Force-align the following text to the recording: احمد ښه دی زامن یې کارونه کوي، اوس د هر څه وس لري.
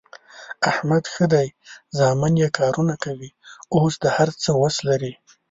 احمد 0.71 1.03
ښه 1.13 1.25
دی 1.33 1.47
زامن 1.97 2.33
یې 2.43 2.49
کارونه 2.59 2.95
کوي، 3.05 3.31
اوس 3.75 3.93
د 4.03 4.05
هر 4.17 4.29
څه 4.41 4.49
وس 4.61 4.75
لري. 4.89 5.13